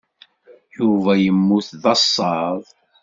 [0.77, 2.63] Yuba yemmut d asaḍ.